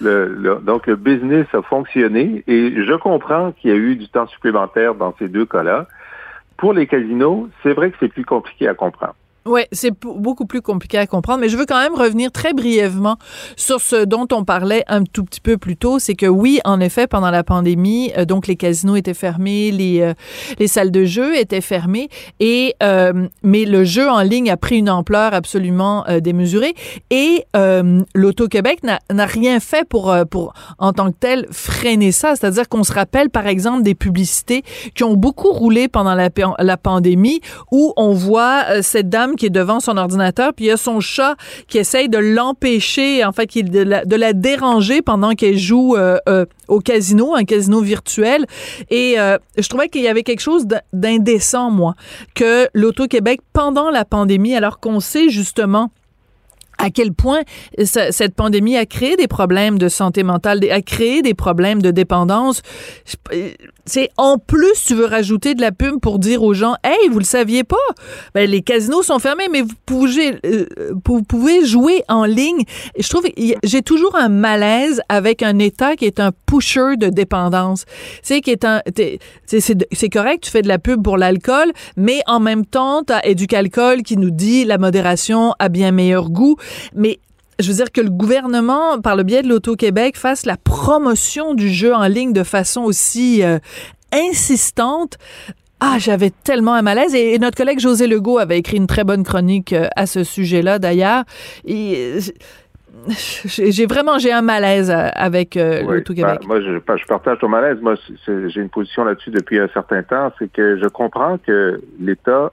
le, 0.00 0.60
donc 0.62 0.86
le 0.86 0.96
business 0.96 1.46
a 1.52 1.62
fonctionné 1.62 2.44
et 2.46 2.84
je 2.84 2.94
comprends 2.94 3.52
qu'il 3.52 3.70
y 3.70 3.72
a 3.72 3.76
eu 3.76 3.96
du 3.96 4.08
temps 4.08 4.26
supplémentaire 4.26 4.94
dans 4.94 5.14
ces 5.18 5.28
deux 5.28 5.46
cas-là. 5.46 5.86
Pour 6.56 6.72
les 6.72 6.86
casinos, 6.86 7.48
c'est 7.62 7.72
vrai 7.72 7.90
que 7.90 7.96
c'est 8.00 8.08
plus 8.08 8.24
compliqué 8.24 8.66
à 8.68 8.74
comprendre. 8.74 9.14
Oui, 9.48 9.62
c'est 9.72 9.94
beaucoup 10.02 10.44
plus 10.44 10.60
compliqué 10.60 10.98
à 10.98 11.06
comprendre, 11.06 11.40
mais 11.40 11.48
je 11.48 11.56
veux 11.56 11.64
quand 11.64 11.80
même 11.80 11.94
revenir 11.94 12.30
très 12.30 12.52
brièvement 12.52 13.16
sur 13.56 13.80
ce 13.80 14.04
dont 14.04 14.26
on 14.30 14.44
parlait 14.44 14.84
un 14.88 15.04
tout 15.04 15.24
petit 15.24 15.40
peu 15.40 15.56
plus 15.56 15.78
tôt, 15.78 15.98
c'est 15.98 16.14
que 16.14 16.26
oui, 16.26 16.60
en 16.66 16.80
effet, 16.80 17.06
pendant 17.06 17.30
la 17.30 17.42
pandémie, 17.42 18.12
euh, 18.18 18.26
donc 18.26 18.46
les 18.46 18.56
casinos 18.56 18.96
étaient 18.96 19.14
fermés, 19.14 19.70
les 19.70 20.02
euh, 20.02 20.12
les 20.58 20.66
salles 20.66 20.90
de 20.90 21.06
jeu 21.06 21.34
étaient 21.34 21.62
fermées, 21.62 22.10
et 22.40 22.74
euh, 22.82 23.26
mais 23.42 23.64
le 23.64 23.84
jeu 23.84 24.06
en 24.10 24.20
ligne 24.20 24.50
a 24.50 24.58
pris 24.58 24.76
une 24.76 24.90
ampleur 24.90 25.32
absolument 25.32 26.04
démesurée, 26.22 26.74
et 27.10 27.46
l'Auto-Québec 28.14 28.80
n'a 28.82 29.26
rien 29.26 29.60
fait 29.60 29.88
pour 29.88 30.14
pour 30.30 30.52
en 30.78 30.92
tant 30.92 31.10
que 31.10 31.16
tel 31.18 31.46
freiner 31.50 32.12
ça, 32.12 32.36
c'est-à-dire 32.36 32.68
qu'on 32.68 32.84
se 32.84 32.92
rappelle 32.92 33.30
par 33.30 33.46
exemple 33.46 33.82
des 33.82 33.94
publicités 33.94 34.62
qui 34.94 35.04
ont 35.04 35.14
beaucoup 35.14 35.52
roulé 35.52 35.88
pendant 35.88 36.14
la, 36.14 36.28
la 36.58 36.76
pandémie, 36.76 37.40
où 37.72 37.94
on 37.96 38.12
voit 38.12 38.82
cette 38.82 39.08
dame 39.08 39.36
qui 39.38 39.46
est 39.46 39.50
devant 39.50 39.80
son 39.80 39.96
ordinateur, 39.96 40.52
puis 40.52 40.66
il 40.66 40.68
y 40.68 40.70
a 40.70 40.76
son 40.76 41.00
chat 41.00 41.36
qui 41.68 41.78
essaye 41.78 42.08
de 42.08 42.18
l'empêcher, 42.18 43.24
en 43.24 43.32
fait, 43.32 43.46
qui, 43.46 43.62
de, 43.62 43.80
la, 43.80 44.04
de 44.04 44.16
la 44.16 44.34
déranger 44.34 45.00
pendant 45.00 45.32
qu'elle 45.32 45.56
joue 45.56 45.96
euh, 45.96 46.18
euh, 46.28 46.44
au 46.66 46.80
casino, 46.80 47.34
un 47.34 47.44
casino 47.44 47.80
virtuel. 47.80 48.44
Et 48.90 49.18
euh, 49.18 49.38
je 49.56 49.68
trouvais 49.68 49.88
qu'il 49.88 50.02
y 50.02 50.08
avait 50.08 50.22
quelque 50.22 50.40
chose 50.40 50.66
d'indécent, 50.92 51.70
moi, 51.70 51.94
que 52.34 52.68
l'Auto-Québec, 52.74 53.40
pendant 53.52 53.90
la 53.90 54.04
pandémie, 54.04 54.54
alors 54.54 54.80
qu'on 54.80 55.00
sait 55.00 55.30
justement 55.30 55.90
à 56.78 56.90
quel 56.90 57.12
point 57.12 57.42
cette 57.84 58.34
pandémie 58.34 58.76
a 58.76 58.86
créé 58.86 59.16
des 59.16 59.28
problèmes 59.28 59.78
de 59.78 59.88
santé 59.88 60.22
mentale, 60.22 60.60
a 60.70 60.80
créé 60.80 61.22
des 61.22 61.34
problèmes 61.34 61.82
de 61.82 61.90
dépendance. 61.90 62.62
C'est 63.84 64.10
en 64.16 64.38
plus 64.38 64.84
tu 64.86 64.94
veux 64.94 65.06
rajouter 65.06 65.54
de 65.54 65.60
la 65.60 65.72
pub 65.72 66.00
pour 66.00 66.18
dire 66.18 66.42
aux 66.42 66.54
gens, 66.54 66.76
hey, 66.84 67.08
vous 67.10 67.18
le 67.18 67.24
saviez 67.24 67.64
pas, 67.64 67.76
ben, 68.34 68.48
les 68.48 68.62
casinos 68.62 69.02
sont 69.02 69.18
fermés, 69.18 69.48
mais 69.50 69.62
vous 69.62 69.74
pouvez, 69.86 70.38
euh, 70.44 70.66
vous 71.04 71.22
pouvez 71.22 71.64
jouer 71.64 72.02
en 72.08 72.24
ligne. 72.24 72.62
Je 72.98 73.08
trouve, 73.08 73.26
j'ai 73.62 73.82
toujours 73.82 74.14
un 74.16 74.28
malaise 74.28 75.00
avec 75.08 75.42
un 75.42 75.58
État 75.58 75.96
qui 75.96 76.04
est 76.04 76.20
un 76.20 76.32
pusher 76.46 76.96
de 76.96 77.08
dépendance. 77.08 77.84
C'est 78.22 78.40
qui 78.40 78.50
est 78.50 78.64
un, 78.64 78.82
c'est 79.46 80.08
correct, 80.10 80.44
tu 80.44 80.50
fais 80.50 80.62
de 80.62 80.68
la 80.68 80.78
pub 80.78 81.02
pour 81.02 81.16
l'alcool, 81.16 81.72
mais 81.96 82.20
en 82.26 82.40
même 82.40 82.64
temps, 82.64 83.02
t'as 83.02 83.20
Éducalcool 83.24 84.02
qui 84.02 84.16
nous 84.16 84.30
dit 84.30 84.64
la 84.64 84.78
modération 84.78 85.54
a 85.58 85.68
bien 85.68 85.90
meilleur 85.90 86.30
goût. 86.30 86.56
Mais 86.94 87.18
je 87.60 87.68
veux 87.68 87.74
dire 87.74 87.90
que 87.90 88.00
le 88.00 88.10
gouvernement, 88.10 89.00
par 89.00 89.16
le 89.16 89.24
biais 89.24 89.42
de 89.42 89.48
l'Auto-Québec, 89.48 90.16
fasse 90.16 90.46
la 90.46 90.56
promotion 90.56 91.54
du 91.54 91.68
jeu 91.68 91.94
en 91.94 92.06
ligne 92.06 92.32
de 92.32 92.44
façon 92.44 92.82
aussi 92.82 93.42
euh, 93.42 93.58
insistante. 94.12 95.18
Ah, 95.80 95.96
j'avais 95.98 96.30
tellement 96.30 96.74
un 96.74 96.82
malaise. 96.82 97.14
Et, 97.14 97.38
notre 97.38 97.56
collègue 97.56 97.80
José 97.80 98.06
Legault 98.06 98.38
avait 98.38 98.58
écrit 98.58 98.76
une 98.76 98.86
très 98.86 99.04
bonne 99.04 99.24
chronique 99.24 99.72
euh, 99.72 99.88
à 99.96 100.06
ce 100.06 100.22
sujet-là, 100.22 100.78
d'ailleurs. 100.78 101.24
Euh, 101.68 102.20
j'ai 103.46 103.86
vraiment 103.86 104.18
j'ai 104.18 104.32
un 104.32 104.42
malaise 104.42 104.90
avec 104.90 105.54
l'Auto-Québec. 105.54 106.40
Ben, 106.42 106.46
moi, 106.46 106.60
je, 106.60 106.74
je, 106.74 107.06
partage 107.06 107.38
ton 107.38 107.48
malaise. 107.48 107.78
Moi, 107.80 107.94
j'ai 108.26 108.60
une 108.60 108.68
position 108.68 109.04
là-dessus 109.04 109.30
depuis 109.30 109.58
un 109.58 109.68
certain 109.68 110.02
temps. 110.02 110.32
C'est 110.38 110.52
que 110.52 110.78
je 110.78 110.88
comprends 110.88 111.38
que 111.38 111.80
l'État 112.00 112.52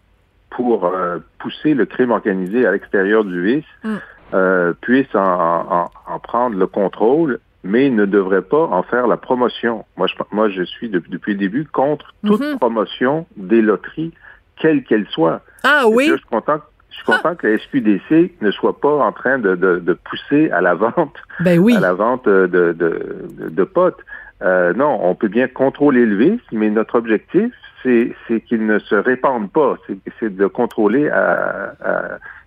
pour 0.56 0.86
euh, 0.86 1.18
pousser 1.40 1.74
le 1.74 1.86
crime 1.86 2.12
organisé 2.12 2.66
à 2.66 2.72
l'extérieur 2.72 3.24
du 3.26 3.42
vice, 3.42 3.66
mm. 3.84 3.96
euh, 4.34 4.74
puisse 4.82 5.14
en, 5.14 5.90
prendre 6.24 6.58
le 6.58 6.68
contrôle. 6.68 7.40
mais 7.68 7.90
ne 7.90 8.06
devrait 8.06 8.44
pas 8.44 8.64
en 8.78 8.84
faire 8.84 9.08
la 9.08 9.18
promotion. 9.18 9.86
Moi, 9.98 10.06
je, 10.08 10.14
moi, 10.32 10.50
je 10.50 10.62
suis 10.62 10.88
depuis 10.88 11.34
le 11.34 11.40
début 11.40 11.66
contre 11.66 12.14
toute 12.24 12.40
Mhm. 12.40 12.60
promotion 12.60 13.26
des 13.38 13.62
loteries, 13.64 14.14
quelle 14.62 14.84
qu'elle 14.84 15.08
soit. 15.08 15.42
Ah 15.64 15.86
oui? 15.88 16.06
là, 16.10 16.14
je 16.14 16.18
suis 16.20 16.30
content, 16.30 16.60
je 16.92 16.96
suis 16.98 17.06
content 17.06 17.34
que 17.34 17.48
la 17.48 17.58
SQDC 17.58 18.36
ne 18.40 18.52
soit 18.52 18.80
pas 18.80 18.96
en 19.08 19.12
train 19.12 19.40
de, 19.40 19.56
de, 19.56 19.80
de 19.80 19.94
pousser 19.94 20.52
à 20.52 20.62
la 20.62 20.76
vente, 20.76 21.16
Ben 21.40 21.58
oui. 21.58 21.76
à 21.76 21.80
la 21.80 21.94
vente 21.94 22.26
de, 22.30 22.46
de, 22.46 22.72
de, 22.74 23.50
de 23.50 23.64
potes. 23.64 24.00
Euh, 24.42 24.74
non, 24.74 25.00
on 25.01 25.15
peut 25.15 25.27
bien 25.30 25.48
contrôler 25.48 26.06
le 26.06 26.15
vice, 26.15 26.42
mais 26.51 26.70
notre 26.70 26.96
objectif, 26.96 27.51
c'est, 27.84 28.15
qu'il 28.48 28.65
ne 28.65 28.80
se 28.80 28.96
répande 28.96 29.51
pas. 29.51 29.75
C'est, 30.20 30.36
de 30.36 30.48
contrôler 30.48 31.08
à, 31.10 31.74
à- 31.84 32.04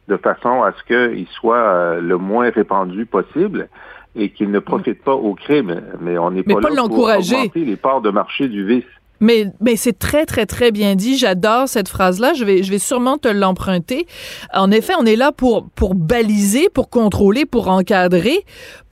de 0.08 0.16
façon 0.16 0.62
à 0.62 0.72
ce 0.72 0.82
qu'il 0.84 1.26
soit 1.28 1.56
euh, 1.56 2.00
le 2.00 2.16
moins 2.16 2.50
répandu 2.50 3.04
possible 3.06 3.68
et 4.16 4.30
qu'il 4.30 4.50
ne 4.50 4.58
profite 4.58 5.04
pas 5.04 5.14
au 5.14 5.34
crime. 5.34 5.82
Mais 6.00 6.18
on 6.18 6.30
n'est 6.30 6.42
pas, 6.42 6.56
pas 6.60 6.70
là 6.70 6.82
pour 6.88 7.04
augmenter 7.04 7.64
les 7.64 7.76
parts 7.76 8.00
de 8.00 8.10
marché 8.10 8.48
du 8.48 8.66
vice. 8.66 8.84
Mais, 9.20 9.46
mais 9.60 9.76
c'est 9.76 9.98
très, 9.98 10.26
très, 10.26 10.46
très 10.46 10.70
bien 10.70 10.94
dit. 10.94 11.18
J'adore 11.18 11.68
cette 11.68 11.88
phrase-là. 11.88 12.34
Je 12.34 12.44
vais, 12.44 12.62
je 12.62 12.70
vais 12.70 12.78
sûrement 12.78 13.18
te 13.18 13.28
l'emprunter. 13.28 14.06
En 14.54 14.70
effet, 14.70 14.92
on 14.98 15.04
est 15.04 15.16
là 15.16 15.32
pour, 15.32 15.68
pour 15.70 15.94
baliser, 15.94 16.68
pour 16.72 16.88
contrôler, 16.88 17.44
pour 17.44 17.68
encadrer, 17.68 18.44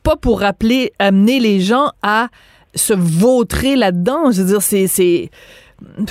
pas 0.03 0.17
pour 0.17 0.41
rappeler, 0.41 0.93
amener 0.99 1.41
les 1.41 1.61
gens 1.61 1.91
à 2.03 2.29
se 2.77 2.93
vautrer 2.95 3.75
là-dedans. 3.77 4.31
Je 4.31 4.43
veux 4.43 4.49
dire, 4.49 4.63
c'est, 4.63 4.87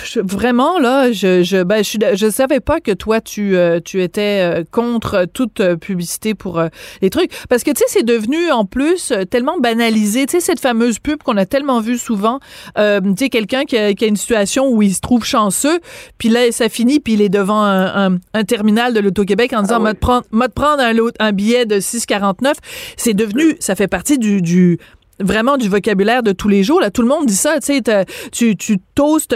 je- 0.04 0.20
vraiment 0.22 0.78
là, 0.80 1.12
je, 1.12 1.42
je, 1.42 1.64
ben, 1.64 1.84
je, 1.84 1.98
je 2.14 2.30
savais 2.30 2.60
pas 2.60 2.80
que 2.80 2.92
toi 2.92 3.20
tu, 3.20 3.56
euh, 3.58 3.80
tu 3.84 4.04
étais 4.04 4.40
euh, 4.60 4.64
contre 4.70 5.26
toute 5.26 5.60
euh, 5.60 5.76
publicité 5.76 6.36
pour 6.36 6.62
les 7.02 7.10
trucs, 7.10 7.32
parce 7.50 7.64
que 7.64 7.72
tu 7.72 7.80
sais, 7.80 7.86
c'est 7.88 8.06
devenu 8.06 8.52
en 8.52 8.66
plus 8.66 9.12
tellement 9.32 9.58
banalisé. 9.60 10.28
Tu 10.28 10.34
sais, 10.34 10.40
cette 10.40 10.60
fameuse 10.60 11.00
pub 11.00 11.24
qu'on 11.24 11.36
a 11.38 11.48
tellement 11.48 11.80
vue 11.82 11.98
souvent. 11.98 12.40
Euh, 12.78 13.02
tu 13.02 13.14
sais, 13.26 13.30
quelqu'un 13.30 13.64
qui 13.64 13.76
a, 13.76 13.94
qui 13.96 14.06
a 14.06 14.08
une 14.08 14.18
situation 14.18 14.70
où 14.70 14.84
il 14.84 14.94
se 14.94 15.02
trouve 15.02 15.26
chanceux, 15.26 15.80
puis 16.20 16.30
là 16.30 16.52
ça 16.52 16.70
finit, 16.70 17.00
puis 17.00 17.14
il 17.14 17.22
est 17.22 17.30
devant 17.30 17.64
un, 17.64 18.14
un- 18.14 18.18
un 18.36 18.44
terminal 18.44 18.94
de 18.94 19.00
l'Auto-Québec 19.00 19.52
en 19.54 19.64
disant, 19.64 19.78
Ah 19.78 19.80
m'a 19.80 19.92
oui. 19.92 19.98
prendre, 20.00 20.26
prendre 20.54 20.84
un, 20.84 20.94
un 21.20 21.32
billet 21.32 21.66
de 21.66 21.78
6,49. 21.80 22.54
C'est 22.98 23.14
devenu, 23.16 23.56
ça 23.60 23.74
fait 23.76 23.88
partie 23.88 24.20
du, 24.20 24.42
du 24.44 24.78
vraiment 25.20 25.58
du 25.58 25.70
vocabulaire 25.70 26.24
de 26.24 26.32
tous 26.32 26.48
les 26.50 26.64
jours. 26.64 26.82
Là, 26.82 26.90
tout 26.92 27.02
le 27.02 27.08
monde 27.08 27.26
dit 27.26 27.36
ça. 27.36 27.60
Tu 27.60 27.80
sais, 27.84 28.06
tu, 28.32 28.56
tu 28.58 28.78
toastes, 28.96 29.36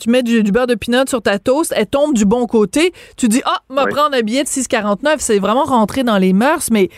tu 0.00 0.10
mets 0.10 0.22
du, 0.22 0.42
du 0.42 0.52
beurre 0.52 0.66
de 0.66 0.74
pinot 0.74 1.06
sur 1.06 1.22
ta 1.22 1.38
toast, 1.38 1.72
elle 1.76 1.86
tombe 1.86 2.14
du 2.14 2.24
bon 2.24 2.46
côté. 2.46 2.92
Tu 3.16 3.28
dis, 3.28 3.42
ah, 3.44 3.58
m'a 3.70 3.84
Oui. 3.84 3.90
prendre 3.92 4.16
un 4.16 4.22
billet 4.22 4.42
de 4.42 4.48
6,49. 4.48 5.16
C'est 5.18 5.38
vraiment 5.38 5.64
rentré 5.64 6.02
dans 6.04 6.18
les 6.18 6.32
mœurs, 6.32 6.70
mais 6.70 6.88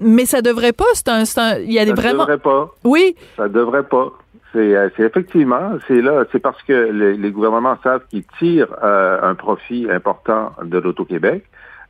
mais 0.00 0.26
ça 0.26 0.42
devrait 0.42 0.72
pas. 0.72 0.84
C'est 0.94 1.08
un, 1.08 1.24
c'est 1.24 1.40
un- 1.40 1.58
il 1.58 1.72
y 1.72 1.78
a 1.78 1.84
des 1.84 1.90
Ça 1.90 1.96
ne 1.96 2.00
vraiment. 2.00 2.22
devrait 2.24 2.38
pas. 2.38 2.70
Oui, 2.84 3.16
Ça 3.36 3.48
devrait 3.48 3.82
pas. 3.82 4.12
C'est 4.52 4.74
euh, 4.76 4.88
c'est 4.96 5.02
effectivement, 5.02 5.72
c'est 5.86 6.00
là, 6.00 6.24
c'est 6.32 6.38
parce 6.38 6.62
que 6.62 6.72
les, 6.90 7.16
les 7.18 7.30
gouvernements 7.32 7.76
savent 7.82 8.02
qu'ils 8.08 8.24
tirent 8.38 8.74
euh, 8.82 9.18
un 9.22 9.34
profit 9.34 9.86
important 9.90 10.52
de 10.64 10.78
l'Auto-Québec. 10.78 11.44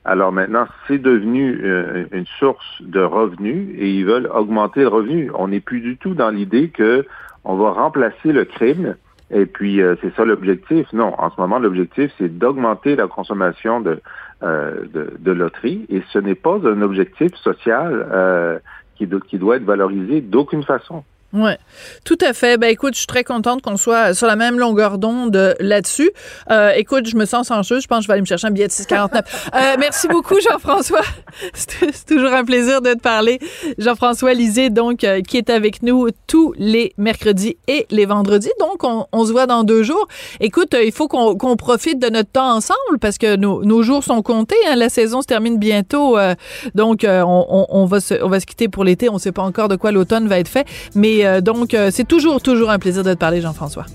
Alors 0.05 0.33
maintenant, 0.33 0.67
c'est 0.87 0.99
devenu 0.99 1.61
euh, 1.62 2.07
une 2.12 2.25
source 2.38 2.81
de 2.81 3.00
revenus 3.00 3.69
et 3.78 3.90
ils 3.90 4.07
veulent 4.07 4.31
augmenter 4.33 4.81
le 4.81 4.88
revenu. 4.88 5.31
On 5.35 5.49
n'est 5.49 5.61
plus 5.61 5.81
du 5.81 5.97
tout 5.99 6.14
dans 6.14 6.31
l'idée 6.31 6.71
que 6.71 7.05
on 7.45 7.57
va 7.57 7.73
remplacer 7.73 8.33
le 8.33 8.45
crime 8.45 8.97
et 9.31 9.45
puis 9.45 9.83
euh, 9.83 9.97
c'est 10.00 10.14
ça 10.14 10.25
l'objectif. 10.25 10.90
Non, 10.95 11.12
en 11.19 11.31
ce 11.31 11.38
moment, 11.38 11.59
l'objectif 11.59 12.11
c'est 12.17 12.38
d'augmenter 12.38 12.97
la 12.97 13.07
consommation 13.07 13.81
de, 13.83 14.00
euh, 14.43 14.87
de, 14.95 15.12
de 15.19 15.33
loterie 15.33 15.85
et 15.90 16.02
ce 16.12 16.19
n'est 16.19 16.35
pas 16.35 16.57
un 16.64 16.81
objectif 16.81 17.35
social 17.35 18.07
euh, 18.11 18.59
qui, 18.97 19.07
do- 19.07 19.21
qui 19.21 19.37
doit 19.38 19.57
être 19.57 19.64
valorisé 19.64 20.23
d'aucune 20.23 20.62
façon. 20.62 21.05
Ouais, 21.35 21.58
tout 22.04 22.16
à 22.26 22.32
fait. 22.32 22.56
Ben 22.56 22.70
écoute, 22.70 22.94
je 22.94 23.00
suis 23.00 23.06
très 23.06 23.23
contente 23.23 23.61
qu'on 23.61 23.76
soit 23.76 24.14
sur 24.14 24.26
la 24.26 24.35
même 24.35 24.58
longueur 24.58 24.97
d'onde 24.97 25.37
euh, 25.37 25.52
là-dessus. 25.61 26.11
Euh, 26.50 26.70
écoute, 26.75 27.06
je 27.06 27.16
me 27.16 27.26
sens 27.26 27.49
chanceuse. 27.49 27.82
Je 27.82 27.87
pense 27.87 27.99
que 27.99 28.02
je 28.04 28.08
vais 28.08 28.12
aller 28.14 28.23
me 28.23 28.26
chercher 28.26 28.47
un 28.47 28.50
billet 28.50 28.66
de 28.66 28.73
6,49. 28.73 29.23
Euh, 29.54 29.58
merci 29.78 30.08
beaucoup, 30.08 30.37
Jean-François. 30.40 31.02
C'est 31.54 32.06
toujours 32.06 32.32
un 32.32 32.44
plaisir 32.44 32.80
de 32.80 32.94
te 32.94 32.99
parler. 33.00 33.40
Jean-François 33.76 34.32
Lisée, 34.32 34.70
donc, 34.70 35.04
euh, 35.04 35.21
qui 35.21 35.36
est 35.36 35.50
avec 35.50 35.82
nous 35.82 36.08
tous 36.26 36.54
les 36.56 36.95
mercredis 36.97 37.58
et 37.67 37.86
les 37.91 38.06
vendredis. 38.06 38.50
Donc, 38.58 38.82
on, 38.84 39.04
on 39.12 39.26
se 39.26 39.32
voit 39.32 39.47
dans 39.47 39.64
deux 39.64 39.82
jours. 39.82 40.08
Écoute, 40.41 40.73
euh, 40.73 40.82
il 40.82 40.93
faut 40.93 41.08
qu'on 41.08 41.36
qu'on 41.36 41.56
profite 41.56 41.99
de 41.99 42.08
notre 42.08 42.30
temps 42.30 42.54
ensemble 42.54 42.99
parce 43.02 43.19
que 43.19 43.36
nos, 43.36 43.62
nos 43.64 43.82
jours 43.82 44.02
sont 44.02 44.23
comptés. 44.23 44.56
hein. 44.67 44.76
La 44.76 44.88
saison 44.88 45.21
se 45.21 45.26
termine 45.26 45.58
bientôt. 45.58 46.17
euh, 46.17 46.34
donc, 46.75 47.04
on, 47.06 47.47
on- 47.50 47.67
on 47.69 47.84
va 47.84 48.00
se, 48.00 48.14
on 48.23 48.28
va 48.30 48.41
se 48.41 48.47
quitter 48.47 48.69
pour 48.69 48.82
l'été. 48.84 49.10
On 49.10 49.14
ne 49.14 49.19
sait 49.19 49.32
pas 49.32 49.43
encore 49.43 49.69
de 49.69 49.76
quoi 49.76 49.93
l'automne 49.93 50.26
va 50.26 50.38
être 50.38 50.49
fait. 50.49 50.67
Mais 50.95 51.18
euh, 51.25 51.41
donc, 51.41 51.75
euh, 51.75 51.91
c'est 51.93 52.07
toujours, 52.07 52.41
toujours 52.41 52.71
un 52.71 52.78
plaisir 52.78 53.02
de 53.02 53.13
te 53.13 53.19
parler, 53.19 53.41
Jean-François. 53.41 53.87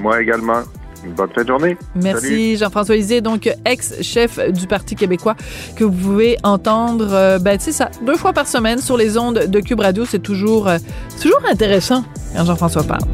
Moi 0.00 0.20
également. 0.22 0.62
Une 1.04 1.12
bonne 1.12 1.30
fin 1.34 1.42
de 1.42 1.48
journée. 1.48 1.76
Merci, 1.94 2.56
Jean-François 2.56 2.96
Lisée, 2.96 3.20
donc 3.20 3.48
ex-chef 3.64 4.38
du 4.50 4.66
Parti 4.66 4.96
québécois, 4.96 5.36
que 5.76 5.84
vous 5.84 5.92
pouvez 5.92 6.36
entendre, 6.42 7.08
euh, 7.12 7.38
ben, 7.38 7.58
ça, 7.58 7.90
deux 8.04 8.16
fois 8.16 8.32
par 8.32 8.46
semaine 8.46 8.78
sur 8.78 8.96
les 8.96 9.16
ondes 9.16 9.46
de 9.46 9.60
Cube 9.60 9.80
Radio. 9.80 10.04
C'est 10.04 10.18
toujours, 10.18 10.68
euh, 10.68 10.78
c'est 11.08 11.22
toujours 11.22 11.42
intéressant 11.50 12.04
quand 12.34 12.44
Jean-François 12.44 12.82
parle. 12.82 13.04